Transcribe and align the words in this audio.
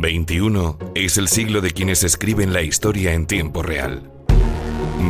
21 0.00 0.78
es 0.94 1.16
el 1.16 1.28
siglo 1.28 1.62
de 1.62 1.70
quienes 1.70 2.04
escriben 2.04 2.52
la 2.52 2.60
historia 2.60 3.14
en 3.14 3.26
tiempo 3.26 3.62
real. 3.62 4.10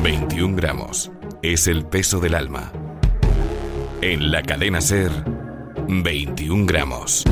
21 0.04 0.54
gramos 0.54 1.10
es 1.42 1.66
el 1.66 1.84
peso 1.84 2.20
del 2.20 2.34
alma. 2.36 2.72
En 4.00 4.30
la 4.30 4.42
cadena 4.42 4.80
Ser, 4.80 5.10
21 5.88 6.66
gramos. 6.66 7.24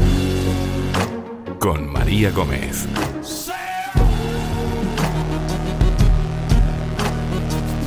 Con 1.60 1.88
María 1.92 2.30
Gómez. 2.30 2.88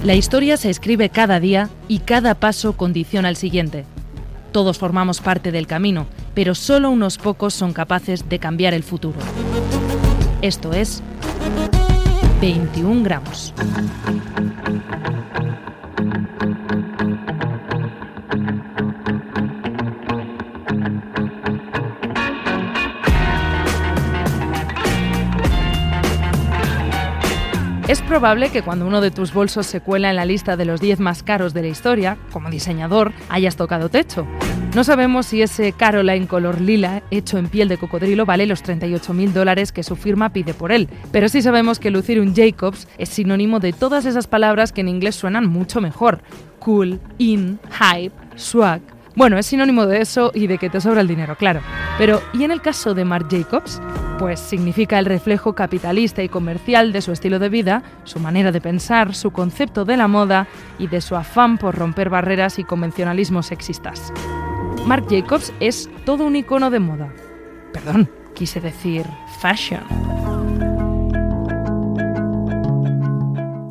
La 0.06 0.14
historia 0.14 0.56
se 0.56 0.70
escribe 0.70 1.10
cada 1.10 1.40
día 1.40 1.68
y 1.88 1.98
cada 1.98 2.36
paso 2.36 2.78
condiciona 2.78 3.28
al 3.28 3.38
siguiente. 3.38 3.86
Todos 4.52 4.78
formamos 4.78 5.20
parte 5.20 5.52
del 5.52 5.66
camino, 5.66 6.06
pero 6.36 6.54
solo 6.54 6.92
unos 6.92 7.18
pocos 7.18 7.56
son 7.56 7.74
capaces 7.74 8.30
de 8.30 8.38
cambiar 8.38 8.76
el 8.76 8.84
futuro. 8.84 9.18
Esto 10.44 10.74
es 10.74 11.02
21 12.40 13.04
gramos. 13.04 13.52
Es 27.96 28.02
probable 28.02 28.50
que 28.50 28.62
cuando 28.62 28.86
uno 28.86 29.00
de 29.00 29.10
tus 29.10 29.34
bolsos 29.34 29.66
se 29.66 29.80
cuela 29.80 30.10
en 30.10 30.18
la 30.18 30.26
lista 30.26 30.58
de 30.58 30.66
los 30.66 30.82
10 30.82 31.00
más 31.00 31.24
caros 31.24 31.54
de 31.54 31.62
la 31.62 31.70
historia, 31.70 32.18
como 32.34 32.50
diseñador, 32.50 33.14
hayas 33.30 33.56
tocado 33.56 33.88
techo. 33.88 34.28
No 34.76 34.84
sabemos 34.84 35.28
si 35.28 35.42
ese 35.42 35.72
Caroline 35.72 36.28
color 36.28 36.60
lila, 36.60 37.04
hecho 37.10 37.38
en 37.38 37.48
piel 37.48 37.70
de 37.70 37.78
cocodrilo, 37.78 38.26
vale 38.26 38.48
los 38.48 38.64
38 38.64 39.14
mil 39.14 39.34
dólares 39.34 39.72
que 39.72 39.82
su 39.82 39.96
firma 39.96 40.34
pide 40.34 40.54
por 40.54 40.74
él, 40.74 40.90
pero 41.14 41.30
sí 41.30 41.42
sabemos 41.42 41.80
que 41.80 41.90
lucir 41.90 42.20
un 42.20 42.36
Jacobs 42.36 42.86
es 42.98 43.08
sinónimo 43.08 43.62
de 43.62 43.72
todas 43.72 44.04
esas 44.04 44.28
palabras 44.28 44.74
que 44.74 44.82
en 44.82 44.90
inglés 44.90 45.16
suenan 45.16 45.48
mucho 45.48 45.80
mejor. 45.80 46.20
Cool, 46.60 47.00
in, 47.18 47.60
hype, 47.80 48.14
swag, 48.36 48.82
bueno, 49.16 49.38
es 49.38 49.46
sinónimo 49.46 49.86
de 49.86 50.02
eso 50.02 50.32
y 50.36 50.48
de 50.48 50.58
que 50.58 50.70
te 50.70 50.82
sobra 50.82 51.00
el 51.00 51.08
dinero, 51.08 51.38
claro. 51.38 51.62
Pero, 51.98 52.22
¿y 52.34 52.44
en 52.44 52.52
el 52.52 52.62
caso 52.62 52.94
de 52.94 53.06
Marc 53.06 53.32
Jacobs? 53.32 53.80
Pues 54.18 54.40
significa 54.40 54.98
el 54.98 55.06
reflejo 55.06 55.54
capitalista 55.54 56.24
y 56.24 56.30
comercial 56.30 56.94
de 56.94 57.02
su 57.02 57.12
estilo 57.12 57.38
de 57.38 57.50
vida, 57.50 57.84
su 58.06 58.20
manera 58.20 58.52
de 58.52 58.62
pensar, 58.62 59.14
su 59.14 59.32
concepto 59.32 59.84
de 59.84 59.98
la 59.98 60.08
moda 60.08 60.48
y 60.80 60.88
de 60.88 61.02
su 61.02 61.16
afán 61.16 61.58
por 61.58 61.76
romper 61.76 62.10
barreras 62.10 62.58
y 62.58 62.64
convencionalismos 62.64 63.48
sexistas. 63.48 64.14
Marc 64.86 65.10
Jacobs 65.10 65.52
es 65.60 65.90
todo 66.06 66.26
un 66.26 66.36
icono 66.36 66.70
de 66.70 66.80
moda. 66.80 67.14
Perdón, 67.74 68.10
quise 68.36 68.62
decir 68.62 69.06
fashion. 69.42 70.35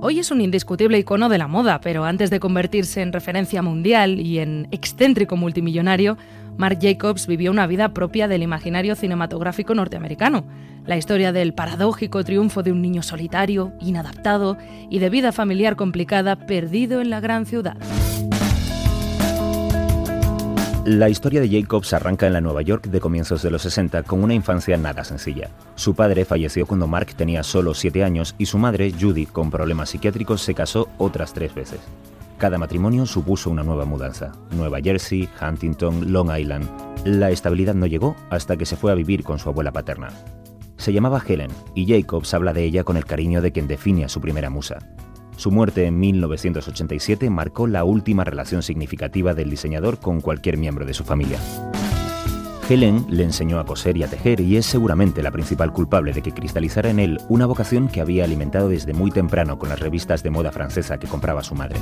Hoy 0.06 0.19
es 0.19 0.30
un 0.30 0.42
indiscutible 0.42 0.98
icono 0.98 1.30
de 1.30 1.38
la 1.38 1.48
moda, 1.48 1.80
pero 1.80 2.05
antes 2.05 2.28
de 2.28 2.38
convertirse 2.38 3.00
en 3.00 3.10
referencia 3.10 3.62
mundial 3.62 4.20
y 4.20 4.38
en 4.38 4.69
excéntrico 4.70 5.34
multimillonario, 5.38 6.19
Marc 6.58 6.78
Jacobs 6.83 7.27
vivió 7.27 7.50
una 7.50 7.66
vida 7.66 7.94
propia 7.94 8.28
del 8.28 8.42
imaginario 8.42 8.97
cinematográfico 8.97 9.75
norteamericano. 9.75 10.44
La 10.84 10.98
historia 10.98 11.32
del 11.32 11.55
paradójico 11.55 12.22
triunfo 12.22 12.62
de 12.62 12.72
un 12.72 12.82
niño 12.82 13.02
solitario, 13.02 13.72
inadaptado 13.80 14.58
y 14.91 14.98
de 14.98 15.08
vida 15.08 15.32
familiar 15.32 15.75
complicada 15.75 16.36
perdido 16.36 17.00
en 17.00 17.08
la 17.08 17.20
gran 17.20 17.47
ciudad. 17.47 17.78
La 20.86 21.08
historia 21.08 21.40
de 21.40 21.48
Jacobs 21.48 21.94
arranca 21.94 22.27
en 22.27 22.34
la 22.34 22.42
Nueva 22.42 22.60
York 22.60 22.88
de 22.88 23.00
comienzos 23.00 23.40
de 23.40 23.50
los 23.50 23.62
60 23.62 24.02
con 24.02 24.22
una 24.22 24.34
infancia 24.34 24.77
nada 24.77 25.02
sencilla. 25.02 25.48
Su 25.76 25.94
padre 25.94 26.26
falleció 26.26 26.66
cuando 26.66 26.86
Mark 26.86 27.14
tenía 27.16 27.42
solo 27.42 27.72
7 27.72 28.04
años 28.04 28.34
y 28.36 28.44
su 28.44 28.59
madre, 28.59 28.92
Judy, 28.92 29.25
con 29.25 29.50
problemas 29.50 29.88
psiquiátricos, 29.88 30.42
se 30.42 30.54
casó 30.54 30.91
otras 30.98 31.32
tres 31.32 31.54
veces. 31.54 31.81
Cada 32.36 32.59
matrimonio 32.59 33.06
supuso 33.06 33.48
una 33.48 33.62
nueva 33.62 33.86
mudanza. 33.86 34.32
Nueva 34.50 34.81
Jersey, 34.82 35.26
Huntington, 35.41 36.12
Long 36.12 36.31
Island. 36.36 36.69
La 37.06 37.30
estabilidad 37.30 37.75
no 37.75 37.86
llegó 37.86 38.14
hasta 38.28 38.59
que 38.59 38.66
se 38.66 38.76
fue 38.76 38.92
a 38.92 38.94
vivir 38.94 39.25
con 39.25 39.38
su 39.38 39.48
abuela 39.48 39.72
paterna. 39.72 40.09
Se 40.76 40.92
llamaba 40.92 41.22
Helen 41.26 41.50
y 41.75 41.86
Jacobs 41.86 42.34
habla 42.34 42.53
de 42.53 42.62
ella 42.62 42.84
con 42.84 42.98
el 42.98 43.06
cariño 43.06 43.41
de 43.41 43.53
quien 43.53 43.69
define 43.69 44.04
a 44.04 44.10
su 44.10 44.20
primera 44.20 44.50
musa. 44.50 44.80
Su 45.37 45.50
muerte 45.50 45.87
en 45.87 45.99
1987 45.99 47.28
marcó 47.31 47.67
la 47.67 47.84
última 47.84 48.25
relación 48.25 48.62
significativa 48.62 49.34
del 49.34 49.50
diseñador 49.50 49.99
con 49.99 50.21
cualquier 50.21 50.56
miembro 50.56 50.87
de 50.87 50.95
su 50.95 51.05
familia. 51.05 51.39
Helen 52.69 53.05
le 53.11 53.25
enseñó 53.25 53.59
a 53.59 53.67
coser 53.67 53.97
y 53.97 54.05
a 54.05 54.09
tejer 54.09 54.41
y 54.41 54.56
es 54.56 54.65
seguramente 54.65 55.22
la 55.22 55.31
principal 55.31 55.71
culpable 55.72 56.12
de 56.12 56.22
que 56.22 56.33
cristalizara 56.33 56.89
en 56.89 56.99
él 56.99 57.21
una 57.28 57.45
vocación 57.45 57.89
que 57.89 58.00
había 58.00 58.25
alimentado 58.25 58.71
desde 58.71 58.95
muy 58.95 59.11
temprano 59.11 59.59
con 59.59 59.69
las 59.69 59.81
revistas 59.81 60.22
de 60.22 60.31
moda 60.31 60.50
francesa 60.50 60.99
que 60.99 61.06
compraba 61.06 61.43
su 61.43 61.55
madre. 61.55 61.78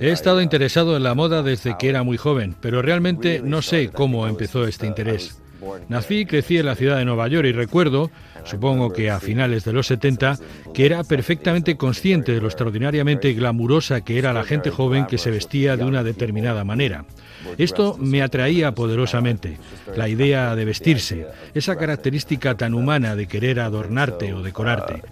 He 0.00 0.10
estado 0.10 0.40
interesado 0.40 0.96
en 0.96 1.04
la 1.04 1.14
moda 1.14 1.44
desde 1.44 1.76
que 1.78 1.88
era 1.88 2.02
muy 2.02 2.16
joven, 2.16 2.56
pero 2.60 2.82
realmente 2.82 3.40
no 3.44 3.62
sé 3.62 3.90
cómo 3.90 4.26
empezó 4.26 4.64
este 4.64 4.88
interés. 4.88 5.40
Nací 5.88 6.20
y 6.20 6.26
crecí 6.26 6.58
en 6.58 6.66
la 6.66 6.74
ciudad 6.74 6.98
de 6.98 7.04
Nueva 7.04 7.28
York 7.28 7.46
y 7.46 7.52
recuerdo 7.52 8.10
supongo 8.44 8.92
que 8.92 9.10
a 9.10 9.20
finales 9.20 9.64
de 9.64 9.72
los 9.72 9.86
70, 9.86 10.38
que 10.72 10.86
era 10.86 11.04
perfectamente 11.04 11.76
consciente 11.76 12.32
de 12.32 12.40
lo 12.40 12.48
extraordinariamente 12.48 13.32
glamurosa 13.32 14.00
que 14.02 14.18
era 14.18 14.32
la 14.32 14.44
gente 14.44 14.70
joven 14.70 15.06
que 15.06 15.18
se 15.18 15.30
vestía 15.30 15.76
de 15.76 15.84
una 15.84 16.02
determinada 16.02 16.64
manera. 16.64 17.04
Esto 17.58 17.96
me 17.98 18.22
atraía 18.22 18.72
poderosamente, 18.72 19.58
la 19.96 20.08
idea 20.08 20.54
de 20.54 20.64
vestirse, 20.64 21.26
esa 21.54 21.76
característica 21.76 22.56
tan 22.56 22.74
humana 22.74 23.16
de 23.16 23.26
querer 23.26 23.60
adornarte 23.60 24.32
o 24.34 24.42
decorarte. 24.42 25.02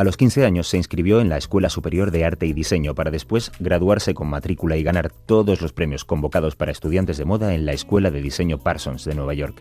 A 0.00 0.04
los 0.04 0.16
15 0.16 0.46
años 0.46 0.66
se 0.66 0.78
inscribió 0.78 1.20
en 1.20 1.28
la 1.28 1.36
Escuela 1.36 1.68
Superior 1.68 2.10
de 2.10 2.24
Arte 2.24 2.46
y 2.46 2.54
Diseño 2.54 2.94
para 2.94 3.10
después 3.10 3.52
graduarse 3.60 4.14
con 4.14 4.28
matrícula 4.28 4.78
y 4.78 4.82
ganar 4.82 5.12
todos 5.12 5.60
los 5.60 5.74
premios 5.74 6.06
convocados 6.06 6.56
para 6.56 6.72
estudiantes 6.72 7.18
de 7.18 7.26
moda 7.26 7.54
en 7.54 7.66
la 7.66 7.74
Escuela 7.74 8.10
de 8.10 8.22
Diseño 8.22 8.56
Parsons 8.56 9.04
de 9.04 9.14
Nueva 9.14 9.34
York, 9.34 9.60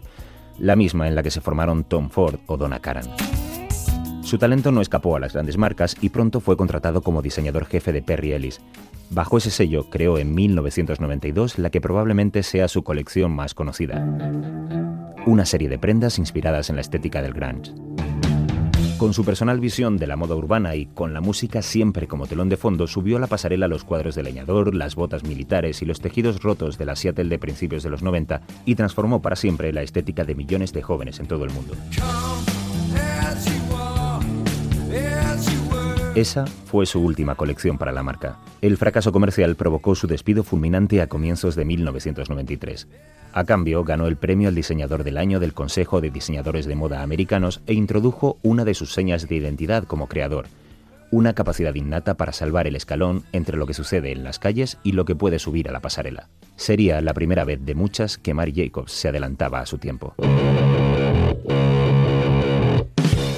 la 0.58 0.78
misma 0.78 1.10
en 1.10 1.16
la 1.16 1.24
que 1.24 1.30
se 1.30 1.42
formaron 1.42 1.84
Tom 1.84 2.10
Ford 2.10 2.40
o 2.48 2.56
Donna 2.56 2.80
Karan. 2.80 3.04
Su 4.24 4.38
talento 4.38 4.72
no 4.72 4.80
escapó 4.80 5.18
a 5.18 5.20
las 5.20 5.34
grandes 5.34 5.58
marcas 5.58 5.98
y 6.00 6.08
pronto 6.08 6.40
fue 6.40 6.56
contratado 6.56 7.02
como 7.02 7.22
diseñador 7.22 7.66
jefe 7.66 7.92
de 7.92 8.02
Perry 8.02 8.32
Ellis. 8.32 8.62
Bajo 9.10 9.40
ese 9.40 9.52
sello 9.52 9.90
creó 9.90 10.20
en 10.20 10.34
1992 10.34 11.60
la 11.60 11.70
que 11.70 11.82
probablemente 11.82 12.44
sea 12.44 12.70
su 12.70 12.86
colección 12.86 13.34
más 13.34 13.54
conocida. 13.54 14.08
Una 15.26 15.46
serie 15.46 15.68
de 15.68 15.80
prendas 15.80 16.18
inspiradas 16.18 16.70
en 16.70 16.78
la 16.78 16.82
estética 16.82 17.22
del 17.22 17.34
grunge. 17.34 17.74
Con 19.00 19.14
su 19.14 19.24
personal 19.24 19.62
visión 19.62 19.96
de 19.96 20.08
la 20.08 20.18
moda 20.18 20.36
urbana 20.36 20.76
y 20.76 20.86
con 20.88 21.14
la 21.14 21.22
música 21.22 21.62
siempre 21.62 22.06
como 22.06 22.28
telón 22.28 22.50
de 22.50 22.58
fondo, 22.58 22.86
subió 22.86 23.16
a 23.16 23.22
la 23.22 23.28
pasarela 23.28 23.70
los 23.70 23.86
cuadros 23.86 24.14
de 24.16 24.24
leñador, 24.24 24.76
las 24.76 24.96
botas 24.96 25.24
militares 25.24 25.82
y 25.82 25.86
los 25.86 26.02
tejidos 26.02 26.42
rotos 26.44 26.78
de 26.78 26.86
la 26.86 26.98
Seattle 26.98 27.30
de 27.30 27.40
principios 27.40 27.82
de 27.82 27.92
los 27.92 28.04
90 28.04 28.42
y 28.66 28.76
transformó 28.76 29.22
para 29.22 29.38
siempre 29.38 29.72
la 29.72 29.84
estética 29.84 30.26
de 30.26 30.36
millones 30.36 30.74
de 30.74 30.82
jóvenes 30.82 31.22
en 31.22 31.28
todo 31.28 31.46
el 31.46 31.52
mundo. 31.52 31.76
Esa 36.20 36.46
fue 36.46 36.86
su 36.86 37.00
última 37.00 37.36
colección 37.36 37.78
para 37.78 37.94
la 37.94 38.04
marca. 38.04 38.40
El 38.60 38.76
fracaso 38.76 39.14
comercial 39.14 39.56
provocó 39.56 39.96
su 39.96 40.06
despido 40.06 40.44
fulminante 40.44 41.02
a 41.02 41.08
comienzos 41.08 41.56
de 41.56 41.64
1993. 41.64 42.90
A 43.32 43.46
cambio, 43.46 43.86
ganó 43.86 44.06
el 44.06 44.18
premio 44.18 44.50
al 44.50 44.56
diseñador 44.56 45.06
del 45.06 45.16
año 45.16 45.40
del 45.40 45.54
Consejo 45.54 46.02
de 46.02 46.10
Diseñadores 46.10 46.66
de 46.66 46.76
Moda 46.76 47.04
Americanos 47.04 47.62
e 47.68 47.74
introdujo 47.74 48.38
una 48.44 48.66
de 48.66 48.74
sus 48.74 48.92
señas 48.92 49.30
de 49.30 49.36
identidad 49.36 49.86
como 49.86 50.08
creador, 50.08 50.48
una 51.10 51.36
capacidad 51.36 51.74
innata 51.74 52.16
para 52.16 52.34
salvar 52.34 52.68
el 52.68 52.76
escalón 52.76 53.24
entre 53.32 53.56
lo 53.56 53.66
que 53.66 53.74
sucede 53.74 54.12
en 54.12 54.26
las 54.26 54.40
calles 54.40 54.78
y 54.84 54.92
lo 54.92 55.06
que 55.06 55.16
puede 55.16 55.40
subir 55.40 55.70
a 55.70 55.72
la 55.72 55.80
pasarela. 55.80 56.28
Sería 56.58 57.00
la 57.00 57.14
primera 57.14 57.46
vez 57.46 57.66
de 57.66 57.76
muchas 57.76 58.18
que 58.18 58.34
Mary 58.34 58.52
Jacobs 58.54 58.92
se 58.92 59.08
adelantaba 59.08 59.62
a 59.62 59.66
su 59.66 59.78
tiempo. 59.78 60.16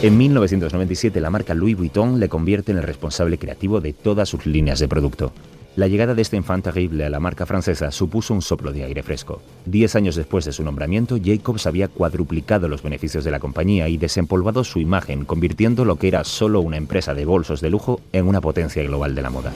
En 0.04 0.18
1997 0.18 1.22
la 1.22 1.30
marca 1.30 1.54
Louis 1.54 1.78
Vuitton 1.78 2.20
le 2.20 2.28
convierte 2.28 2.72
en 2.72 2.80
el 2.80 2.84
responsable 2.84 3.38
creativo 3.38 3.82
de 3.82 3.94
todas 3.94 4.28
sus 4.30 4.48
líneas 4.48 4.80
de 4.80 4.88
producto. 4.88 5.32
La 5.76 5.88
llegada 5.88 6.16
de 6.16 6.24
este 6.24 6.38
enfant 6.38 6.64
terrible 6.64 7.06
a 7.06 7.10
la 7.12 7.20
marca 7.20 7.46
francesa 7.46 7.92
supuso 7.92 8.34
un 8.34 8.42
soplo 8.42 8.74
de 8.74 8.84
aire 8.84 9.04
fresco. 9.04 9.44
Diez 9.68 9.96
años 9.96 10.16
después 10.16 10.44
de 10.44 10.54
su 10.54 10.64
nombramiento, 10.64 11.18
Jacobs 11.24 11.68
había 11.68 11.88
cuadruplicado 11.88 12.68
los 12.68 12.82
beneficios 12.82 13.24
de 13.24 13.30
la 13.30 13.40
compañía 13.40 13.90
y 13.90 13.98
desempolvado 13.98 14.64
su 14.64 14.80
imagen, 14.80 15.24
convirtiendo 15.24 15.86
lo 15.86 15.98
que 15.98 16.08
era 16.08 16.24
solo 16.24 16.62
una 16.62 16.78
empresa 16.78 17.14
de 17.14 17.26
bolsos 17.26 17.62
de 17.62 17.70
lujo 17.70 18.02
en 18.12 18.28
una 18.28 18.42
potencia 18.42 18.82
global 18.82 19.14
de 19.14 19.22
la 19.22 19.30
moda. 19.30 19.54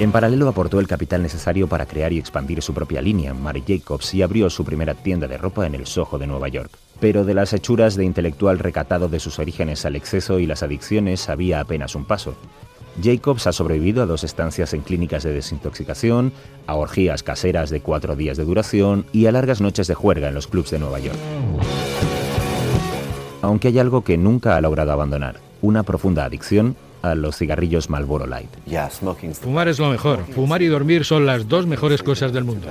En 0.00 0.12
paralelo 0.12 0.48
aportó 0.48 0.78
el 0.78 0.86
capital 0.86 1.22
necesario 1.22 1.66
para 1.66 1.86
crear 1.86 2.12
y 2.12 2.18
expandir 2.18 2.62
su 2.62 2.72
propia 2.72 3.02
línea, 3.02 3.34
Marc 3.34 3.64
Jacobs, 3.66 4.14
y 4.14 4.22
abrió 4.22 4.48
su 4.48 4.64
primera 4.64 4.94
tienda 4.94 5.26
de 5.26 5.36
ropa 5.36 5.66
en 5.66 5.74
el 5.74 5.88
Soho 5.88 6.18
de 6.20 6.28
Nueva 6.28 6.46
York. 6.46 6.70
Pero 7.00 7.24
de 7.24 7.34
las 7.34 7.52
hechuras 7.52 7.96
de 7.96 8.04
intelectual 8.04 8.60
recatado 8.60 9.08
de 9.08 9.18
sus 9.18 9.40
orígenes 9.40 9.84
al 9.84 9.96
exceso 9.96 10.38
y 10.38 10.46
las 10.46 10.62
adicciones 10.62 11.28
había 11.28 11.58
apenas 11.58 11.96
un 11.96 12.04
paso. 12.04 12.36
Jacobs 13.02 13.48
ha 13.48 13.52
sobrevivido 13.52 14.04
a 14.04 14.06
dos 14.06 14.22
estancias 14.22 14.72
en 14.72 14.82
clínicas 14.82 15.24
de 15.24 15.32
desintoxicación, 15.32 16.32
a 16.68 16.76
orgías 16.76 17.24
caseras 17.24 17.68
de 17.68 17.80
cuatro 17.80 18.14
días 18.14 18.36
de 18.36 18.44
duración 18.44 19.04
y 19.12 19.26
a 19.26 19.32
largas 19.32 19.60
noches 19.60 19.88
de 19.88 19.94
juerga 19.94 20.28
en 20.28 20.34
los 20.34 20.46
clubs 20.46 20.70
de 20.70 20.78
Nueva 20.78 21.00
York. 21.00 21.18
Aunque 23.42 23.68
hay 23.68 23.80
algo 23.80 24.04
que 24.04 24.16
nunca 24.16 24.56
ha 24.56 24.60
logrado 24.60 24.92
abandonar, 24.92 25.40
una 25.60 25.82
profunda 25.82 26.24
adicción 26.24 26.76
a 27.02 27.14
los 27.14 27.36
cigarrillos 27.36 27.90
Marlboro 27.90 28.26
Light. 28.26 28.50
Fumar 29.40 29.68
es 29.68 29.78
lo 29.78 29.90
mejor. 29.90 30.24
Fumar 30.34 30.62
y 30.62 30.66
dormir 30.66 31.04
son 31.04 31.26
las 31.26 31.48
dos 31.48 31.66
mejores 31.66 32.02
cosas 32.02 32.32
del 32.32 32.44
mundo. 32.44 32.68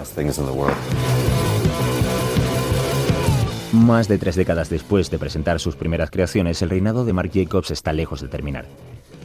Más 3.74 4.08
de 4.08 4.18
tres 4.18 4.36
décadas 4.36 4.70
después 4.70 5.12
de 5.12 5.20
presentar 5.20 5.60
sus 5.60 5.76
primeras 5.76 6.10
creaciones, 6.10 6.62
el 6.62 6.70
reinado 6.70 7.06
de 7.06 7.14
Marc 7.14 7.32
Jacobs 7.34 7.72
está 7.72 7.94
lejos 7.94 8.22
de 8.22 8.28
terminar. 8.28 8.66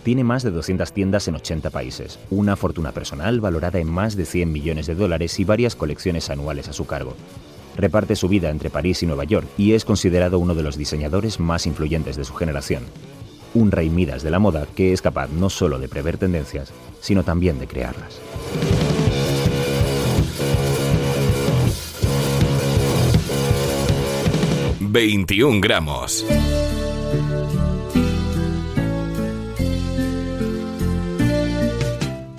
Tiene 0.03 0.25
más 0.25 0.43
de 0.43 0.51
200 0.51 0.93
tiendas 0.93 1.29
en 1.29 1.37
80 1.37 1.71
países, 1.71 2.19
una 2.29 2.57
fortuna 2.57 2.91
personal 2.91 3.41
valorada 3.41 3.79
en 3.79 3.89
más 3.89 4.17
de 4.17 4.27
100 4.27 4.51
millones 4.51 4.87
de 4.89 4.97
dólares 4.97 5.39
y 5.39 5.45
varias 5.45 5.77
colecciones 5.77 6.29
anuales 6.29 6.69
a 6.69 6.73
su 6.73 6.87
cargo. 6.87 7.15
Reparte 7.77 8.17
su 8.17 8.29
vida 8.29 8.51
entre 8.51 8.69
París 8.69 9.03
y 9.05 9.07
Nueva 9.07 9.25
York 9.25 9.47
y 9.57 9.75
es 9.75 9.85
considerado 9.85 10.41
uno 10.41 10.55
de 10.55 10.65
los 10.65 10.77
diseñadores 10.77 11.39
más 11.39 11.67
influyentes 11.67 12.17
de 12.17 12.25
su 12.25 12.35
generación 12.35 12.83
un 13.55 13.71
rey 13.71 13.91
Midas 13.91 14.23
de 14.23 14.31
la 14.31 14.39
moda 14.39 14.67
que 14.75 14.93
es 14.93 15.03
capaz 15.03 15.29
no 15.29 15.51
solo 15.51 15.79
de 15.79 15.89
prever 15.89 16.19
tendencias, 16.19 16.73
sino 17.01 17.25
también 17.25 17.59
de 17.59 17.67
crearlas. 17.67 18.21
...21 24.93 25.61
gramos. 25.63 26.23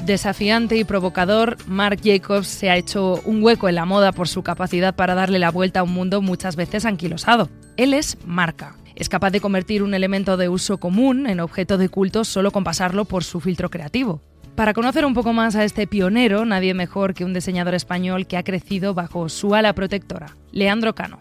Desafiante 0.05 0.75
y 0.75 0.83
provocador, 0.83 1.55
Marc 1.65 2.01
Jacobs 2.03 2.47
se 2.47 2.69
ha 2.69 2.75
hecho 2.75 3.21
un 3.23 3.41
hueco 3.41 3.69
en 3.69 3.75
la 3.75 3.85
moda 3.85 4.11
por 4.11 4.27
su 4.27 4.43
capacidad 4.43 4.93
para 4.93 5.15
darle 5.15 5.39
la 5.39 5.49
vuelta 5.49 5.79
a 5.79 5.83
un 5.83 5.93
mundo 5.93 6.21
muchas 6.21 6.57
veces 6.57 6.83
anquilosado. 6.85 7.49
Él 7.77 7.93
es 7.93 8.17
marca, 8.25 8.75
es 8.95 9.09
capaz 9.09 9.31
de 9.31 9.41
convertir 9.41 9.83
un 9.83 9.93
elemento 9.93 10.37
de 10.37 10.49
uso 10.49 10.77
común 10.77 11.27
en 11.27 11.39
objeto 11.39 11.77
de 11.77 11.89
culto 11.89 12.23
solo 12.23 12.51
con 12.51 12.63
pasarlo 12.63 13.05
por 13.05 13.23
su 13.23 13.39
filtro 13.39 13.69
creativo. 13.69 14.21
Para 14.55 14.73
conocer 14.73 15.03
un 15.05 15.15
poco 15.15 15.33
más 15.33 15.55
a 15.55 15.63
este 15.63 15.87
pionero, 15.87 16.45
nadie 16.45 16.73
mejor 16.75 17.15
que 17.15 17.25
un 17.25 17.33
diseñador 17.33 17.73
español 17.73 18.27
que 18.27 18.37
ha 18.37 18.43
crecido 18.43 18.93
bajo 18.93 19.27
su 19.29 19.55
ala 19.55 19.73
protectora, 19.73 20.35
Leandro 20.51 20.93
Cano. 20.93 21.19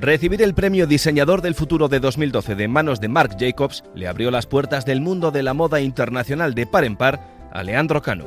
Recibir 0.00 0.40
el 0.42 0.54
premio 0.54 0.86
Diseñador 0.86 1.42
del 1.42 1.56
Futuro 1.56 1.88
de 1.88 1.98
2012 1.98 2.54
de 2.54 2.68
manos 2.68 3.00
de 3.00 3.08
Marc 3.08 3.36
Jacobs 3.38 3.82
le 3.96 4.06
abrió 4.06 4.30
las 4.30 4.46
puertas 4.46 4.86
del 4.86 5.00
mundo 5.00 5.32
de 5.32 5.42
la 5.42 5.54
moda 5.54 5.80
internacional 5.80 6.54
de 6.54 6.66
par 6.66 6.84
en 6.84 6.96
par 6.96 7.37
a 7.52 7.62
Leandro 7.62 8.02
Cano. 8.02 8.24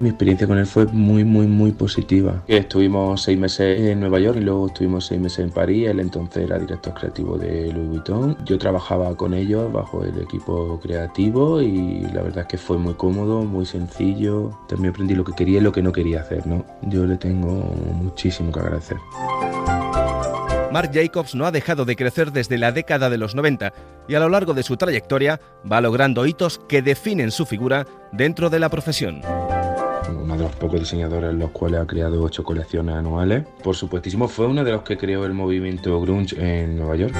Mi 0.00 0.08
experiencia 0.08 0.46
con 0.46 0.56
él 0.56 0.64
fue 0.64 0.86
muy, 0.86 1.24
muy, 1.24 1.46
muy 1.46 1.72
positiva. 1.72 2.42
Estuvimos 2.46 3.22
seis 3.22 3.38
meses 3.38 3.78
en 3.80 4.00
Nueva 4.00 4.18
York 4.18 4.38
y 4.40 4.44
luego 4.44 4.68
estuvimos 4.68 5.04
seis 5.04 5.20
meses 5.20 5.40
en 5.40 5.50
París. 5.50 5.88
Él 5.88 6.00
entonces 6.00 6.44
era 6.44 6.58
director 6.58 6.94
creativo 6.94 7.36
de 7.36 7.70
Louis 7.70 7.88
Vuitton. 7.88 8.38
Yo 8.46 8.56
trabajaba 8.56 9.14
con 9.14 9.34
ellos 9.34 9.70
bajo 9.70 10.02
el 10.02 10.18
equipo 10.18 10.80
creativo 10.82 11.60
y 11.60 12.00
la 12.14 12.22
verdad 12.22 12.40
es 12.40 12.46
que 12.46 12.56
fue 12.56 12.78
muy 12.78 12.94
cómodo, 12.94 13.42
muy 13.44 13.66
sencillo. 13.66 14.58
También 14.68 14.94
aprendí 14.94 15.14
lo 15.14 15.24
que 15.24 15.34
quería 15.34 15.58
y 15.58 15.62
lo 15.62 15.70
que 15.72 15.82
no 15.82 15.92
quería 15.92 16.22
hacer, 16.22 16.46
¿no? 16.46 16.64
Yo 16.80 17.04
le 17.04 17.18
tengo 17.18 17.50
muchísimo 17.92 18.50
que 18.52 18.60
agradecer. 18.60 18.96
Marc 20.72 20.92
Jacobs 20.94 21.34
no 21.34 21.46
ha 21.46 21.50
dejado 21.50 21.84
de 21.84 21.96
crecer 21.96 22.32
desde 22.32 22.58
la 22.58 22.72
década 22.72 23.10
de 23.10 23.18
los 23.18 23.34
90 23.34 23.72
y 24.08 24.14
a 24.14 24.20
lo 24.20 24.28
largo 24.28 24.54
de 24.54 24.62
su 24.62 24.76
trayectoria 24.76 25.40
va 25.70 25.80
logrando 25.80 26.26
hitos 26.26 26.60
que 26.68 26.82
definen 26.82 27.30
su 27.30 27.44
figura 27.46 27.86
dentro 28.12 28.50
de 28.50 28.60
la 28.60 28.68
profesión 28.68 29.22
uno 30.16 30.36
de 30.36 30.42
los 30.44 30.56
pocos 30.56 30.80
diseñadores 30.80 31.30
en 31.30 31.38
los 31.38 31.50
cuales 31.50 31.80
ha 31.80 31.86
creado 31.86 32.22
ocho 32.22 32.42
colecciones 32.44 32.94
anuales. 32.94 33.44
Por 33.62 33.76
supuestísimo, 33.76 34.28
fue 34.28 34.46
uno 34.46 34.64
de 34.64 34.72
los 34.72 34.82
que 34.82 34.96
creó 34.96 35.24
el 35.24 35.34
movimiento 35.34 36.00
grunge 36.00 36.36
en 36.36 36.76
Nueva 36.76 36.96
York. 36.96 37.14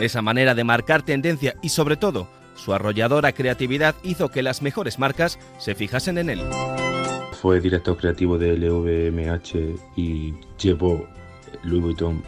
Esa 0.00 0.22
manera 0.22 0.54
de 0.54 0.64
marcar 0.64 1.02
tendencia 1.02 1.54
y 1.62 1.68
sobre 1.70 1.96
todo 1.96 2.28
su 2.56 2.72
arrolladora 2.72 3.32
creatividad 3.32 3.94
hizo 4.02 4.30
que 4.30 4.42
las 4.42 4.62
mejores 4.62 4.98
marcas 4.98 5.38
se 5.58 5.74
fijasen 5.74 6.18
en 6.18 6.30
él. 6.30 6.40
Fue 7.32 7.60
director 7.60 7.96
creativo 7.96 8.38
de 8.38 8.56
LVMH 8.56 9.76
y 9.96 10.34
llevó 10.58 11.06
Louis 11.64 11.82
Vuitton 11.82 12.22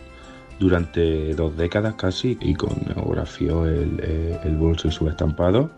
durante 0.58 1.34
dos 1.34 1.56
décadas 1.56 1.94
casi 1.94 2.38
y 2.40 2.54
coreografió 2.54 3.66
el, 3.66 4.00
eh, 4.02 4.40
el 4.44 4.56
bolso 4.56 4.88
y 4.88 4.92
su 4.92 5.08
estampado 5.08 5.70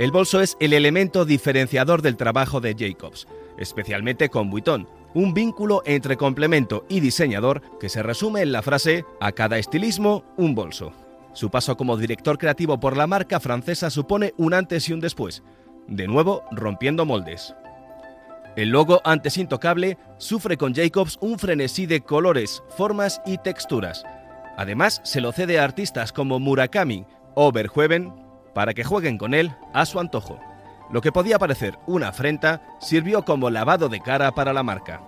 El 0.00 0.12
bolso 0.12 0.40
es 0.40 0.56
el 0.60 0.72
elemento 0.72 1.26
diferenciador 1.26 2.00
del 2.00 2.16
trabajo 2.16 2.62
de 2.62 2.74
Jacobs, 2.74 3.28
especialmente 3.58 4.30
con 4.30 4.48
Vuitton, 4.48 4.88
un 5.12 5.34
vínculo 5.34 5.82
entre 5.84 6.16
complemento 6.16 6.86
y 6.88 7.00
diseñador 7.00 7.60
que 7.78 7.90
se 7.90 8.02
resume 8.02 8.40
en 8.40 8.50
la 8.50 8.62
frase 8.62 9.04
a 9.20 9.32
cada 9.32 9.58
estilismo 9.58 10.24
un 10.38 10.54
bolso. 10.54 10.94
Su 11.34 11.50
paso 11.50 11.76
como 11.76 11.98
director 11.98 12.38
creativo 12.38 12.80
por 12.80 12.96
la 12.96 13.06
marca 13.06 13.40
francesa 13.40 13.90
supone 13.90 14.32
un 14.38 14.54
antes 14.54 14.88
y 14.88 14.94
un 14.94 15.00
después, 15.00 15.42
de 15.86 16.06
nuevo 16.06 16.44
rompiendo 16.50 17.04
moldes. 17.04 17.54
El 18.56 18.70
logo 18.70 19.00
antes 19.04 19.36
intocable 19.38 19.96
sufre 20.18 20.56
con 20.56 20.74
Jacobs 20.74 21.18
un 21.20 21.38
frenesí 21.38 21.86
de 21.86 22.00
colores, 22.00 22.62
formas 22.76 23.22
y 23.24 23.38
texturas. 23.38 24.02
Además, 24.56 25.00
se 25.04 25.20
lo 25.20 25.32
cede 25.32 25.58
a 25.58 25.64
artistas 25.64 26.12
como 26.12 26.40
Murakami 26.40 27.06
o 27.34 27.52
Verhoeven 27.52 28.12
para 28.54 28.74
que 28.74 28.84
jueguen 28.84 29.18
con 29.18 29.34
él 29.34 29.52
a 29.72 29.86
su 29.86 30.00
antojo. 30.00 30.40
Lo 30.90 31.00
que 31.00 31.12
podía 31.12 31.38
parecer 31.38 31.78
una 31.86 32.08
afrenta 32.08 32.62
sirvió 32.80 33.24
como 33.24 33.48
lavado 33.50 33.88
de 33.88 34.00
cara 34.00 34.32
para 34.32 34.52
la 34.52 34.64
marca. 34.64 35.00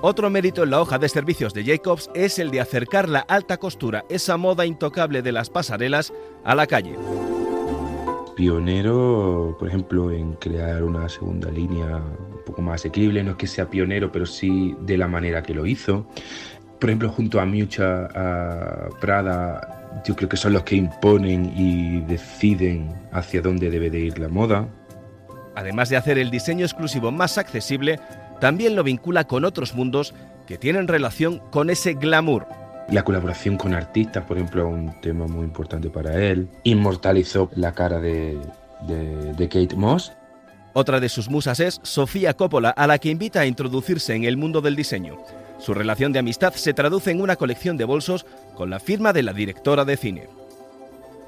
Otro 0.00 0.30
mérito 0.30 0.62
en 0.62 0.70
la 0.70 0.80
hoja 0.80 0.98
de 0.98 1.08
servicios 1.08 1.52
de 1.52 1.64
Jacobs 1.64 2.08
es 2.14 2.38
el 2.38 2.52
de 2.52 2.60
acercar 2.60 3.08
la 3.08 3.18
alta 3.18 3.56
costura, 3.56 4.04
esa 4.08 4.36
moda 4.36 4.64
intocable 4.64 5.22
de 5.22 5.32
las 5.32 5.50
pasarelas, 5.50 6.12
a 6.44 6.54
la 6.54 6.68
calle. 6.68 6.96
Pionero, 8.38 9.56
por 9.58 9.68
ejemplo, 9.68 10.12
en 10.12 10.34
crear 10.34 10.84
una 10.84 11.08
segunda 11.08 11.50
línea 11.50 11.96
un 11.96 12.44
poco 12.46 12.62
más 12.62 12.76
asequible, 12.76 13.22
no 13.24 13.32
es 13.32 13.36
que 13.36 13.48
sea 13.48 13.68
pionero, 13.68 14.12
pero 14.12 14.26
sí 14.26 14.76
de 14.82 14.96
la 14.96 15.08
manera 15.08 15.42
que 15.42 15.52
lo 15.52 15.66
hizo 15.66 16.06
por 16.78 16.90
ejemplo, 16.90 17.08
junto 17.08 17.40
a 17.40 17.46
Miucha, 17.46 18.08
a 18.14 18.88
Prada, 19.00 20.02
yo 20.06 20.14
creo 20.14 20.28
que 20.28 20.36
son 20.36 20.52
los 20.52 20.62
que 20.62 20.76
imponen 20.76 21.52
y 21.56 22.00
deciden 22.02 22.94
hacia 23.12 23.42
dónde 23.42 23.70
debe 23.70 23.90
de 23.90 24.00
ir 24.00 24.18
la 24.18 24.28
moda. 24.28 24.68
Además 25.56 25.88
de 25.88 25.96
hacer 25.96 26.18
el 26.18 26.30
diseño 26.30 26.64
exclusivo 26.64 27.10
más 27.10 27.36
accesible, 27.36 27.98
también 28.40 28.76
lo 28.76 28.84
vincula 28.84 29.24
con 29.24 29.44
otros 29.44 29.74
mundos 29.74 30.14
que 30.46 30.56
tienen 30.56 30.86
relación 30.86 31.40
con 31.50 31.68
ese 31.68 31.94
glamour. 31.94 32.46
La 32.90 33.04
colaboración 33.04 33.58
con 33.58 33.74
artistas, 33.74 34.24
por 34.24 34.38
ejemplo, 34.38 34.66
es 34.66 34.74
un 34.74 35.00
tema 35.02 35.26
muy 35.26 35.44
importante 35.44 35.90
para 35.90 36.24
él. 36.24 36.48
Inmortalizó 36.64 37.50
la 37.54 37.72
cara 37.72 38.00
de, 38.00 38.38
de, 38.86 39.34
de 39.34 39.48
Kate 39.48 39.76
Moss. 39.76 40.12
Otra 40.72 40.98
de 40.98 41.10
sus 41.10 41.28
musas 41.28 41.60
es 41.60 41.80
Sofía 41.82 42.34
Coppola, 42.34 42.70
a 42.70 42.86
la 42.86 42.98
que 42.98 43.10
invita 43.10 43.40
a 43.40 43.46
introducirse 43.46 44.14
en 44.14 44.24
el 44.24 44.38
mundo 44.38 44.62
del 44.62 44.74
diseño. 44.74 45.18
Su 45.58 45.74
relación 45.74 46.12
de 46.12 46.20
amistad 46.20 46.54
se 46.54 46.72
traduce 46.72 47.10
en 47.10 47.20
una 47.20 47.36
colección 47.36 47.76
de 47.76 47.84
bolsos 47.84 48.24
con 48.54 48.70
la 48.70 48.80
firma 48.80 49.12
de 49.12 49.22
la 49.22 49.32
directora 49.34 49.84
de 49.84 49.96
cine. 49.96 50.28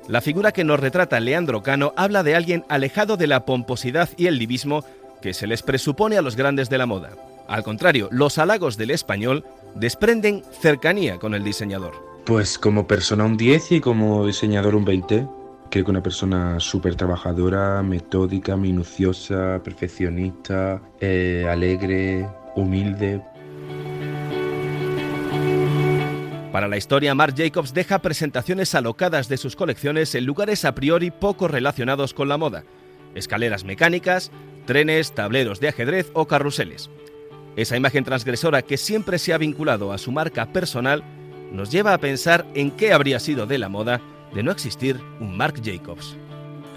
La 0.09 0.23
figura 0.23 0.53
que 0.53 0.65
nos 0.65 0.81
retrata 0.81 1.21
Leandro 1.21 1.63
Cano 1.63 1.93
habla 1.97 2.23
de 2.23 2.37
alguien 2.37 2.65
alejado 2.69 3.17
de 3.17 3.27
la 3.27 3.45
pomposidad 3.45 4.09
y 4.17 4.29
el 4.29 4.39
divismo 4.39 4.83
que 5.21 5.35
se 5.35 5.47
les 5.47 5.63
presupone 5.63 6.17
a 6.17 6.23
los 6.23 6.37
grandes 6.37 6.71
de 6.71 6.79
la 6.79 6.87
moda. 6.87 7.11
Al 7.49 7.65
contrario, 7.65 8.09
los 8.13 8.39
halagos 8.39 8.77
del 8.77 8.93
español 8.93 9.45
desprenden 9.75 10.43
cercanía 10.61 11.19
con 11.19 11.35
el 11.35 11.45
diseñador. 11.45 11.93
Pues 12.25 12.59
como 12.59 12.87
persona 12.87 13.25
un 13.25 13.37
10 13.37 13.73
y 13.73 13.81
como 13.81 14.27
diseñador 14.27 14.75
un 14.75 14.85
20. 14.85 15.27
Creo 15.71 15.85
que 15.85 15.91
una 15.91 16.03
persona 16.03 16.59
súper 16.59 16.97
trabajadora, 16.97 17.83
metódica, 17.83 18.57
minuciosa, 18.57 19.61
perfeccionista, 19.63 20.83
eh, 21.01 21.47
alegre, 21.49 22.29
humilde. 22.57 23.23
Para 26.53 26.67
la 26.67 26.77
historia, 26.77 27.15
Marc 27.15 27.37
Jacobs 27.37 27.73
deja 27.73 28.01
presentaciones 28.01 28.75
alocadas 28.75 29.29
de 29.29 29.37
sus 29.37 29.55
colecciones 29.55 30.15
en 30.17 30.25
lugares 30.27 30.65
a 30.65 30.75
priori 30.75 31.13
poco 31.13 31.47
relacionados 31.47 32.13
con 32.13 32.29
la 32.29 32.37
moda. 32.37 32.65
Escaleras 33.15 33.63
mecánicas, 33.65 34.33
trenes, 34.67 35.13
tableros 35.15 35.61
de 35.61 35.69
ajedrez 35.69 36.11
o 36.13 36.27
carruseles. 36.27 36.91
Esa 37.57 37.77
imagen 37.77 38.05
transgresora 38.05 38.63
que 38.63 38.77
siempre 38.77 39.19
se 39.19 39.33
ha 39.33 39.39
vinculado 39.39 39.93
a 39.93 39.99
su 39.99 40.13
marca 40.13 40.47
personal 40.53 41.03
nos 41.53 41.71
lleva 41.71 41.95
a 41.95 41.99
pensar 41.99 42.47
en 42.55 42.71
qué 42.71 42.93
habría 42.93 43.19
sido 43.19 43.47
de 43.47 43.59
la 43.59 43.69
moda 43.69 44.01
de 44.35 44.43
no 44.43 44.53
existir 44.53 45.01
un 45.21 45.37
Marc 45.37 45.61
Jacobs. 45.65 46.17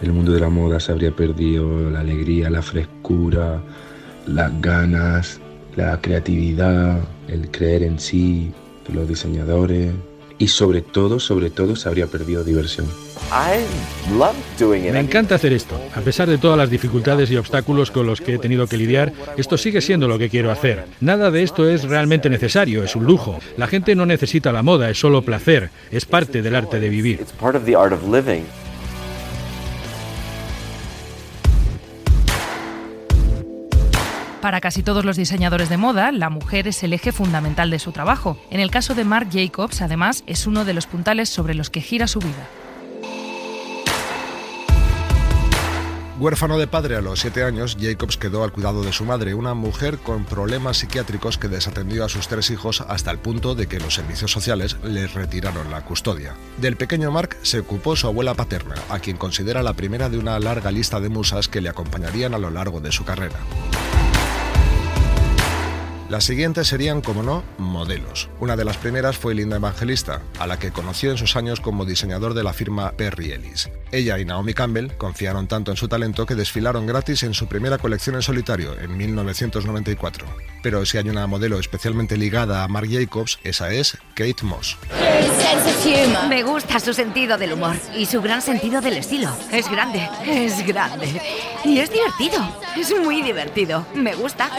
El 0.01 0.11
mundo 0.11 0.31
de 0.31 0.39
la 0.39 0.49
moda 0.49 0.79
se 0.79 0.91
habría 0.91 1.15
perdido 1.15 1.89
la 1.89 1.99
alegría, 1.99 2.49
la 2.49 2.61
frescura, 2.61 3.61
las 4.25 4.61
ganas, 4.61 5.39
la 5.75 6.01
creatividad, 6.01 6.99
el 7.27 7.51
creer 7.51 7.83
en 7.83 7.99
sí, 7.99 8.51
los 8.91 9.07
diseñadores 9.07 9.93
y 10.37 10.47
sobre 10.47 10.81
todo, 10.81 11.19
sobre 11.19 11.49
todo 11.49 11.75
se 11.75 11.87
habría 11.87 12.07
perdido 12.07 12.43
diversión. 12.43 12.87
Me 14.91 14.99
encanta 14.99 15.35
hacer 15.35 15.53
esto. 15.53 15.79
A 15.95 16.01
pesar 16.01 16.29
de 16.29 16.37
todas 16.37 16.57
las 16.57 16.69
dificultades 16.69 17.31
y 17.31 17.37
obstáculos 17.37 17.91
con 17.91 18.05
los 18.05 18.21
que 18.21 18.35
he 18.35 18.39
tenido 18.39 18.67
que 18.67 18.77
lidiar, 18.77 19.13
esto 19.37 19.57
sigue 19.57 19.81
siendo 19.81 20.07
lo 20.07 20.19
que 20.19 20.29
quiero 20.29 20.51
hacer. 20.51 20.85
Nada 20.99 21.31
de 21.31 21.43
esto 21.43 21.67
es 21.67 21.83
realmente 21.83 22.29
necesario, 22.29 22.83
es 22.83 22.95
un 22.95 23.05
lujo. 23.05 23.39
La 23.57 23.67
gente 23.67 23.95
no 23.95 24.05
necesita 24.05 24.51
la 24.51 24.63
moda, 24.63 24.89
es 24.89 24.99
solo 24.99 25.21
placer, 25.21 25.69
es 25.91 26.05
parte 26.05 26.41
del 26.41 26.55
arte 26.55 26.79
de 26.79 26.89
vivir. 26.89 27.25
Para 34.43 34.59
casi 34.59 34.83
todos 34.83 35.05
los 35.05 35.15
diseñadores 35.15 35.69
de 35.69 35.77
moda, 35.77 36.11
la 36.11 36.29
mujer 36.29 36.67
es 36.67 36.83
el 36.83 36.91
eje 36.91 37.13
fundamental 37.13 37.69
de 37.69 37.79
su 37.79 37.93
trabajo. 37.93 38.37
En 38.49 38.59
el 38.59 38.71
caso 38.71 38.93
de 38.93 39.05
Marc 39.05 39.29
Jacobs, 39.31 39.81
además, 39.81 40.25
es 40.27 40.47
uno 40.47 40.65
de 40.65 40.73
los 40.73 40.85
puntales 40.85 41.29
sobre 41.29 41.53
los 41.53 41.69
que 41.69 41.79
gira 41.79 42.07
su 42.07 42.19
vida. 42.19 42.49
Huérfano 46.19 46.57
de 46.57 46.67
padre 46.67 46.97
a 46.97 47.01
los 47.01 47.21
siete 47.21 47.45
años, 47.45 47.77
Jacobs 47.79 48.17
quedó 48.17 48.43
al 48.43 48.51
cuidado 48.51 48.83
de 48.83 48.91
su 48.91 49.05
madre, 49.05 49.33
una 49.33 49.53
mujer 49.53 49.97
con 49.99 50.25
problemas 50.25 50.75
psiquiátricos 50.75 51.37
que 51.37 51.47
desatendió 51.47 52.03
a 52.03 52.09
sus 52.09 52.27
tres 52.27 52.49
hijos 52.49 52.81
hasta 52.81 53.11
el 53.11 53.19
punto 53.19 53.55
de 53.55 53.67
que 53.67 53.79
los 53.79 53.93
servicios 53.93 54.33
sociales 54.33 54.75
le 54.83 55.07
retiraron 55.07 55.71
la 55.71 55.85
custodia. 55.85 56.35
Del 56.57 56.75
pequeño 56.75 57.11
Mark 57.11 57.37
se 57.43 57.59
ocupó 57.59 57.95
su 57.95 58.07
abuela 58.07 58.33
paterna, 58.33 58.75
a 58.89 58.99
quien 58.99 59.15
considera 59.15 59.63
la 59.63 59.71
primera 59.71 60.09
de 60.09 60.17
una 60.17 60.37
larga 60.37 60.69
lista 60.69 60.99
de 60.99 61.07
musas 61.07 61.47
que 61.47 61.61
le 61.61 61.69
acompañarían 61.69 62.33
a 62.33 62.39
lo 62.39 62.49
largo 62.49 62.81
de 62.81 62.91
su 62.91 63.05
carrera. 63.05 63.39
Las 66.13 66.25
siguientes 66.25 66.67
serían, 66.67 67.01
como 67.01 67.23
no, 67.23 67.43
modelos. 67.57 68.29
Una 68.39 68.55
de 68.55 68.63
las 68.63 68.77
primeras 68.77 69.17
fue 69.17 69.33
Linda 69.33 69.55
Evangelista, 69.55 70.21
a 70.37 70.45
la 70.45 70.59
que 70.59 70.69
conoció 70.69 71.09
en 71.09 71.17
sus 71.17 71.35
años 71.35 71.59
como 71.59 71.85
diseñador 71.85 72.35
de 72.35 72.43
la 72.43 72.53
firma 72.53 72.91
Perry 72.91 73.31
Ellis. 73.31 73.71
Ella 73.91 74.19
y 74.19 74.25
Naomi 74.25 74.53
Campbell 74.53 74.91
confiaron 74.95 75.47
tanto 75.47 75.71
en 75.71 75.77
su 75.77 75.87
talento 75.87 76.27
que 76.27 76.35
desfilaron 76.35 76.85
gratis 76.85 77.23
en 77.23 77.33
su 77.33 77.47
primera 77.47 77.79
colección 77.79 78.15
en 78.15 78.21
solitario, 78.21 78.79
en 78.79 78.95
1994. 78.95 80.27
Pero 80.61 80.85
si 80.85 80.99
hay 80.99 81.09
una 81.09 81.25
modelo 81.25 81.57
especialmente 81.57 82.15
ligada 82.15 82.63
a 82.63 82.67
Marc 82.67 82.91
Jacobs, 82.91 83.39
esa 83.43 83.71
es 83.71 83.97
Kate 84.13 84.43
Moss. 84.43 84.77
Me 86.29 86.43
gusta 86.43 86.79
su 86.79 86.93
sentido 86.93 87.39
del 87.39 87.53
humor 87.53 87.75
y 87.97 88.05
su 88.05 88.21
gran 88.21 88.43
sentido 88.43 88.81
del 88.81 88.97
estilo. 88.97 89.35
Es 89.51 89.67
grande, 89.67 90.07
es 90.27 90.63
grande. 90.67 91.19
Y 91.65 91.79
es 91.79 91.89
divertido, 91.91 92.39
es 92.77 92.95
muy 93.03 93.23
divertido. 93.23 93.87
Me 93.95 94.13
gusta. 94.13 94.51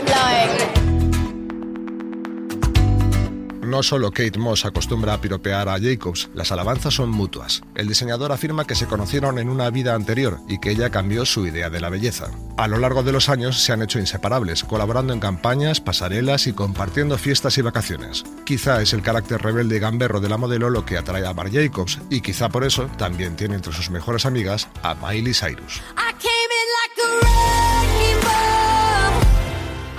No 3.64 3.82
solo 3.82 4.10
Kate 4.10 4.38
Moss 4.38 4.64
acostumbra 4.64 5.14
a 5.14 5.20
piropear 5.20 5.68
a 5.68 5.78
Jacobs, 5.80 6.28
las 6.34 6.52
alabanzas 6.52 6.94
son 6.94 7.10
mutuas. 7.10 7.62
El 7.74 7.88
diseñador 7.88 8.30
afirma 8.30 8.66
que 8.66 8.74
se 8.74 8.86
conocieron 8.86 9.38
en 9.38 9.48
una 9.48 9.70
vida 9.70 9.94
anterior 9.94 10.38
y 10.48 10.58
que 10.58 10.70
ella 10.70 10.90
cambió 10.90 11.24
su 11.24 11.46
idea 11.46 11.70
de 11.70 11.80
la 11.80 11.88
belleza. 11.88 12.30
A 12.56 12.68
lo 12.68 12.78
largo 12.78 13.02
de 13.02 13.12
los 13.12 13.28
años 13.28 13.62
se 13.62 13.72
han 13.72 13.82
hecho 13.82 13.98
inseparables, 13.98 14.64
colaborando 14.64 15.12
en 15.12 15.20
campañas, 15.20 15.80
pasarelas 15.80 16.46
y 16.46 16.52
compartiendo 16.52 17.16
fiestas 17.16 17.56
y 17.56 17.62
vacaciones. 17.62 18.24
Quizá 18.44 18.82
es 18.82 18.92
el 18.92 19.02
carácter 19.02 19.42
rebelde 19.42 19.76
y 19.76 19.80
gamberro 19.80 20.20
de 20.20 20.28
la 20.28 20.36
modelo 20.36 20.68
lo 20.68 20.84
que 20.84 20.98
atrae 20.98 21.24
a 21.24 21.32
Bar 21.32 21.50
Jacobs, 21.50 21.98
y 22.10 22.20
quizá 22.20 22.50
por 22.50 22.64
eso 22.64 22.86
también 22.98 23.34
tiene 23.34 23.54
entre 23.54 23.72
sus 23.72 23.90
mejores 23.90 24.26
amigas 24.26 24.68
a 24.82 24.94
Miley 24.94 25.34
Cyrus. 25.34 25.80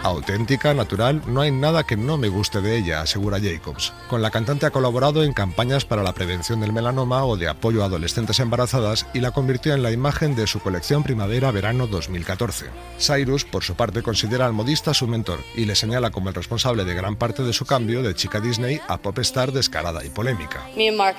Auténtica, 0.05 0.71
natural, 0.75 1.23
no 1.25 1.41
hay 1.41 1.49
nada 1.49 1.83
que 1.83 1.97
no 1.97 2.15
me 2.15 2.27
guste 2.27 2.61
de 2.61 2.77
ella, 2.77 3.01
asegura 3.01 3.39
Jacobs. 3.41 3.91
Con 4.07 4.21
la 4.21 4.29
cantante 4.29 4.67
ha 4.67 4.69
colaborado 4.69 5.23
en 5.23 5.33
campañas 5.33 5.83
para 5.83 6.03
la 6.03 6.13
prevención 6.13 6.61
del 6.61 6.73
melanoma 6.73 7.25
o 7.25 7.37
de 7.37 7.47
apoyo 7.47 7.81
a 7.81 7.87
adolescentes 7.87 8.39
embarazadas 8.39 9.07
y 9.15 9.19
la 9.19 9.31
convirtió 9.31 9.73
en 9.73 9.81
la 9.81 9.91
imagen 9.91 10.35
de 10.35 10.45
su 10.45 10.59
colección 10.59 11.01
Primavera-Verano 11.01 11.87
2014. 11.87 12.67
Cyrus, 12.99 13.45
por 13.45 13.63
su 13.63 13.73
parte, 13.73 14.03
considera 14.03 14.45
al 14.45 14.53
modista 14.53 14.93
su 14.93 15.07
mentor 15.07 15.39
y 15.55 15.65
le 15.65 15.73
señala 15.73 16.11
como 16.11 16.29
el 16.29 16.35
responsable 16.35 16.85
de 16.85 16.93
gran 16.93 17.15
parte 17.15 17.41
de 17.41 17.51
su 17.51 17.65
cambio 17.65 18.03
de 18.03 18.13
chica 18.13 18.39
Disney 18.39 18.79
a 18.87 18.99
pop 18.99 19.17
star 19.17 19.51
descarada 19.53 20.05
y 20.05 20.09
polémica. 20.09 20.67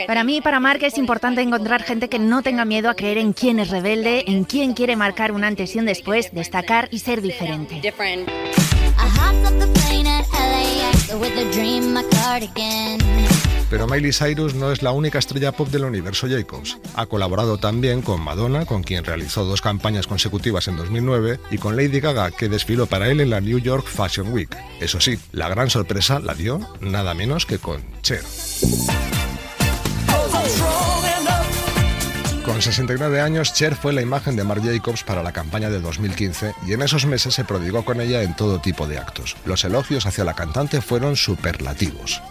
Para 0.07 0.23
mí 0.23 0.37
y 0.37 0.41
para 0.41 0.61
Mark 0.61 0.85
es 0.85 0.97
importante 0.97 1.43
encontrar 1.43 1.83
gente 1.83 2.09
que 2.09 2.21
no 2.21 2.43
tenga 2.43 2.65
miedo 2.65 2.89
a 2.89 2.95
creer 2.95 3.19
en 3.19 3.33
quién 3.33 3.59
es 3.59 3.71
rebelde, 3.71 4.23
en 4.29 4.45
quién 4.45 4.75
quiere 4.75 4.95
marcar 4.95 5.33
un 5.33 5.43
antes 5.43 5.75
y 5.75 5.81
un 5.81 5.87
después, 5.87 6.33
destacar 6.33 6.87
y 6.93 7.01
ser 7.01 7.21
diferente. 7.21 7.83
Pero 13.69 13.87
Miley 13.87 14.13
Cyrus 14.13 14.55
no 14.55 14.71
es 14.71 14.83
la 14.83 14.93
única 14.93 15.19
estrella 15.19 15.53
pop 15.53 15.69
del 15.69 15.85
universo 15.85 16.29
Jacobs. 16.29 16.79
Ha 16.95 17.07
colaborado 17.07 17.59
también 17.59 18.01
con 18.01 18.21
Madonna, 18.21 18.65
con 18.65 18.83
quien 18.83 19.05
realizó 19.05 19.45
dos 19.45 19.61
campañas 19.61 20.07
consecutivas 20.07 20.69
en 20.69 20.77
2009, 20.77 21.41
y 21.51 21.59
con 21.59 21.77
Lady 21.77 22.01
Gaga, 22.01 22.31
que 22.31 22.49
desfiló 22.49 22.87
para 22.87 23.09
él 23.09 23.21
en 23.21 23.31
la 23.31 23.41
New 23.41 23.59
York 23.59 23.87
Fashion 23.87 24.33
Week. 24.33 24.57
Eso 24.81 25.01
sí, 25.01 25.19
la 25.33 25.49
gran 25.49 25.69
sorpresa 25.69 26.21
la 26.21 26.35
dio 26.35 26.61
nada 26.81 27.15
menos 27.15 27.45
que 27.45 27.59
con 27.59 27.83
Cher. 28.03 28.23
Con 32.47 32.63
69 32.63 33.21
años, 33.21 33.53
Cher 33.53 33.75
fue 33.75 33.93
la 33.93 34.03
imagen 34.03 34.37
de 34.37 34.45
Marc 34.45 34.63
Jacobs 34.65 35.03
para 35.03 35.21
la 35.25 35.33
campaña 35.33 35.69
de 35.69 35.81
2015 35.81 36.55
y 36.65 36.75
en 36.75 36.83
esos 36.83 37.05
meses 37.05 37.35
se 37.35 37.45
prodigó 37.45 37.85
con 37.85 38.01
ella 38.01 38.23
en 38.23 38.37
todo 38.37 38.61
tipo 38.61 38.87
de 38.87 38.99
actos. 38.99 39.37
Los 39.45 39.65
elogios 39.65 40.07
hacia 40.07 40.23
la 40.23 40.35
cantante 40.35 40.81
fueron 40.81 41.17
superlativos. 41.17 42.23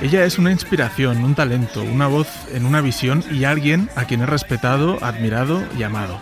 Ella 0.00 0.24
es 0.24 0.38
una 0.38 0.52
inspiración, 0.52 1.24
un 1.24 1.34
talento, 1.34 1.82
una 1.82 2.06
voz 2.06 2.28
en 2.52 2.64
una 2.64 2.80
visión 2.80 3.24
y 3.32 3.42
alguien 3.44 3.90
a 3.96 4.04
quien 4.04 4.22
he 4.22 4.26
respetado, 4.26 5.02
admirado 5.02 5.60
y 5.76 5.82
amado. 5.82 6.20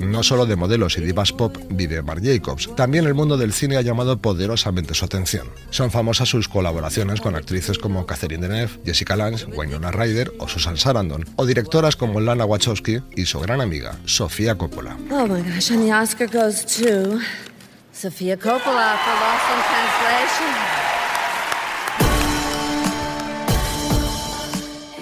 No 0.00 0.22
solo 0.22 0.46
de 0.46 0.56
modelos 0.56 0.96
y 0.96 1.00
divas 1.00 1.32
pop 1.32 1.56
vive 1.70 2.02
Marc 2.02 2.22
Jacobs, 2.22 2.68
también 2.76 3.06
el 3.06 3.14
mundo 3.14 3.36
del 3.36 3.52
cine 3.52 3.76
ha 3.76 3.82
llamado 3.82 4.18
poderosamente 4.18 4.94
su 4.94 5.04
atención. 5.04 5.48
Son 5.70 5.90
famosas 5.90 6.28
sus 6.28 6.48
colaboraciones 6.48 7.20
con 7.20 7.34
actrices 7.34 7.78
como 7.78 8.06
Catherine 8.06 8.46
Deneuve, 8.46 8.80
Jessica 8.84 9.16
Lange, 9.16 9.44
Winona 9.46 9.90
Ryder 9.90 10.32
o 10.38 10.48
Susan 10.48 10.76
Sarandon, 10.76 11.24
o 11.36 11.46
directoras 11.46 11.96
como 11.96 12.20
Lana 12.20 12.44
Wachowski 12.44 13.00
y 13.16 13.26
su 13.26 13.40
gran 13.40 13.60
amiga, 13.60 13.96
Sofía 14.04 14.56
Coppola. 14.56 14.96
Oh 15.10 15.26
my 15.26 15.42
gosh, 15.42 15.70
and 15.70 15.84
the 15.84 15.92
Oscar 15.92 16.28
goes 16.28 16.64
to 16.64 17.20
Sofía 17.92 18.36
Coppola 18.36 18.96
for 19.04 19.14
Lost 19.14 19.48
in 19.50 19.60
Translation. 19.64 20.87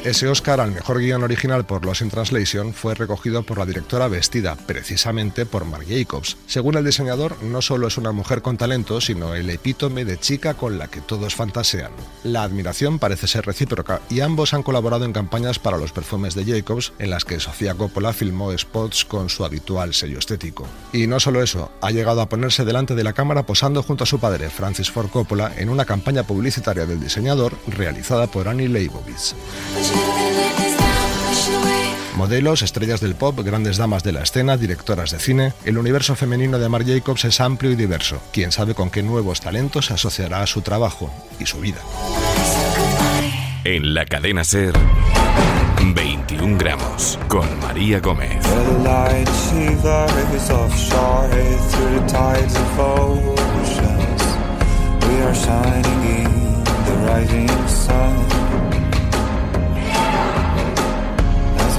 Ese 0.07 0.29
Oscar 0.29 0.61
al 0.61 0.71
mejor 0.71 1.01
guion 1.01 1.25
original 1.25 1.67
por 1.67 1.85
Lost 1.85 2.03
in 2.03 2.11
Translation 2.11 2.73
fue 2.73 2.95
recogido 2.95 3.43
por 3.43 3.59
la 3.59 3.67
directora 3.67 4.07
vestida 4.07 4.55
precisamente 4.55 5.47
por 5.47 5.65
Marc 5.65 5.85
Jacobs. 5.89 6.37
Según 6.47 6.77
el 6.77 6.85
diseñador, 6.85 7.43
no 7.43 7.61
solo 7.61 7.89
es 7.89 7.99
una 7.99 8.13
mujer 8.13 8.41
con 8.41 8.57
talento, 8.57 9.01
sino 9.01 9.35
el 9.35 9.51
epítome 9.51 10.05
de 10.05 10.17
chica 10.17 10.55
con 10.55 10.79
la 10.79 10.87
que 10.87 11.01
todos 11.01 11.35
fantasean. 11.35 11.91
La 12.23 12.45
admiración 12.45 13.01
parece 13.01 13.27
ser 13.27 13.47
recíproca 13.47 14.01
y 14.09 14.21
ambos 14.21 14.55
han 14.55 14.63
colaborado 14.63 15.05
en 15.05 15.13
campañas 15.13 15.59
para 15.59 15.77
los 15.77 15.91
perfumes 15.91 16.37
de 16.37 16.45
Jacobs, 16.45 16.93
en 17.01 17.11
las 17.11 17.25
que 17.25 17.41
Sofía 17.41 17.75
Coppola 17.75 18.13
filmó 18.13 18.57
spots 18.57 19.05
con 19.07 19.29
su 19.29 19.45
habitual 19.45 19.93
sello 19.93 20.21
estético. 20.21 20.69
Y 20.93 21.09
no 21.09 21.19
solo 21.19 21.43
eso, 21.43 21.73
ha 21.81 21.91
llegado 21.91 22.21
a 22.21 22.29
ponerse 22.29 22.65
delante 22.65 22.95
de 22.95 23.03
la 23.03 23.13
cámara 23.13 23.45
posando 23.45 23.83
junto 23.83 24.05
a 24.05 24.07
su 24.07 24.21
padre, 24.21 24.51
Francis 24.51 24.89
Ford 24.89 25.11
Coppola, 25.11 25.53
en 25.57 25.69
una 25.69 25.85
campaña 25.85 26.23
publicitaria 26.23 26.87
del 26.87 27.01
diseñador 27.01 27.55
realizada 27.67 28.29
por 28.29 28.47
Annie 28.47 28.69
Leibovitz. 28.69 29.35
Modelos, 32.17 32.63
estrellas 32.63 33.01
del 33.01 33.15
pop, 33.15 33.39
grandes 33.45 33.77
damas 33.77 34.03
de 34.03 34.11
la 34.11 34.23
escena, 34.23 34.57
directoras 34.57 35.13
de 35.13 35.19
cine, 35.19 35.53
el 35.65 35.79
universo 35.79 36.17
femenino 36.17 36.59
de 36.59 36.69
Marc 36.69 36.87
Jacobs 36.87 37.25
es 37.25 37.41
amplio 37.41 37.71
y 37.71 37.77
diverso. 37.77 38.21
Quién 38.33 38.53
sabe 38.53 38.75
con 38.75 38.91
qué 38.91 39.03
nuevos 39.03 39.41
talentos 39.41 39.87
se 39.87 39.95
asociará 39.95 40.43
a 40.43 40.47
su 40.47 40.63
trabajo 40.63 41.09
y 41.39 41.47
su 41.47 41.61
vida. 41.61 41.79
En 43.65 43.95
la 43.95 44.07
cadena 44.07 44.45
Ser, 44.45 44.73
21 45.95 46.59
gramos, 46.59 47.19
con 47.29 47.47
María 47.61 48.01
Gómez. 48.01 48.45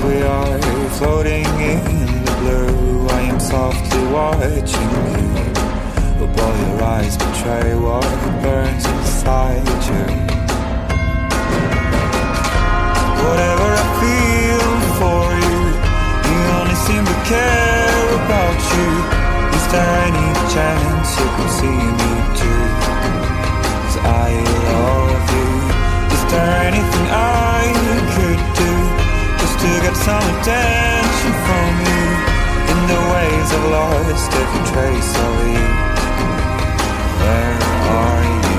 We 0.08 0.22
are 0.22 0.60
floating 0.92 1.46
in 1.60 1.84
the 2.26 2.36
blue, 2.40 3.08
I 3.10 3.22
am 3.24 3.40
softly 3.40 4.04
watching 4.08 4.90
you. 5.12 5.54
But 6.20 6.30
boy, 6.36 6.56
your 6.66 6.84
eyes 6.84 7.18
betray 7.18 7.76
what 7.76 8.04
burns 8.42 8.87
lost 34.18 34.34
every 34.34 34.64
trace 34.72 35.14
of 35.26 35.36
you. 35.54 35.68
Where 37.22 37.58
are 37.98 38.24
you? 38.34 38.52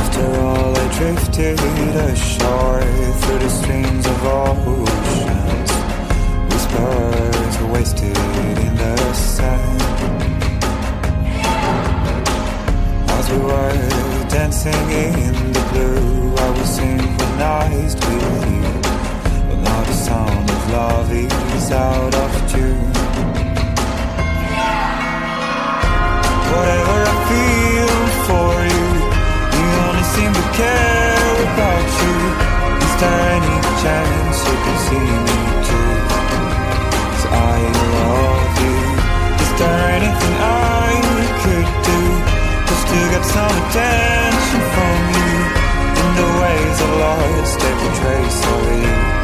After 0.00 0.26
all, 0.40 0.72
I 0.76 0.86
drifted 0.98 1.60
ashore 2.10 2.82
through 3.20 3.38
the 3.38 3.48
streams 3.48 3.99
Any 33.02 33.56
chance 33.82 34.38
you 34.44 34.56
can 34.64 34.78
see 34.86 35.08
me 35.26 35.40
too? 35.68 35.92
'Cause 37.10 37.26
I 37.32 37.58
love 37.96 38.54
you. 38.64 38.78
Is 39.42 39.52
there 39.58 39.82
anything 39.98 40.36
I 40.38 40.92
could 41.42 41.68
do 41.88 42.00
just 42.68 42.84
to 42.90 42.98
get 43.12 43.24
some 43.24 43.54
attention 43.62 44.60
from 44.74 44.98
you? 45.16 45.32
In 46.02 46.10
the 46.20 46.28
ways 46.42 46.76
I've 46.84 46.96
lost 47.06 47.58
every 47.70 47.90
trace 48.00 48.40
of 48.52 48.62
you. 48.82 49.19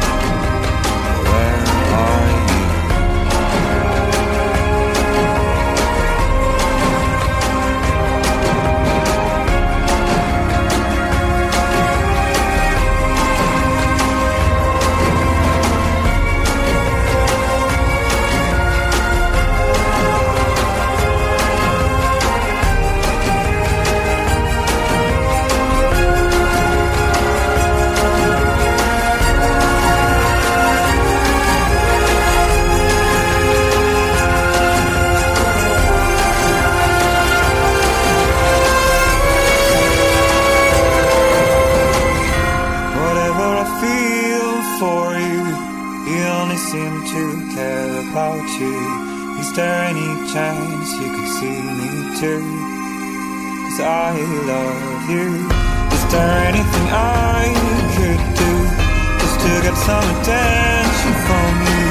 You 46.07 46.23
only 46.23 46.55
seem 46.55 46.93
to 47.13 47.23
care 47.53 47.99
about 48.09 48.47
you. 48.59 48.77
Is 49.39 49.53
there 49.53 49.83
any 49.91 50.09
chance 50.31 50.89
you 51.01 51.09
could 51.11 51.31
see 51.39 51.59
me 51.79 51.91
too? 52.19 52.43
Cause 53.67 53.79
I 53.83 54.15
love 54.47 55.09
you. 55.11 55.27
Is 55.91 56.03
there 56.11 56.33
anything 56.47 56.87
I 56.89 57.43
could 57.95 58.23
do 58.39 58.53
just 59.19 59.37
to 59.43 59.51
get 59.65 59.75
some 59.75 60.07
attention 60.15 61.13
from 61.27 61.51
you? 61.67 61.85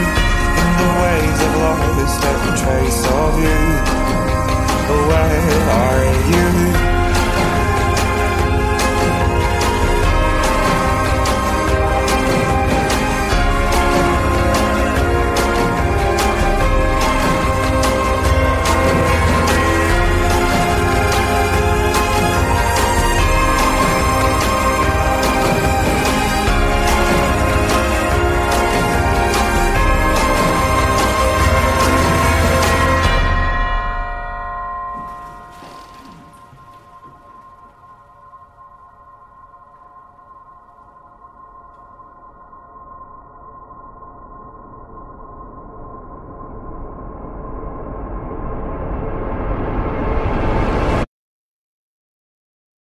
In 0.61 0.69
the 0.81 0.91
ways 1.03 1.39
I've 1.47 1.57
lost 1.65 2.21
every 2.33 2.55
trace 2.63 3.03
of 3.21 3.33
you. 3.45 3.61
But 4.89 5.01
where 5.11 5.61
are 5.81 6.05
you? 6.33 6.96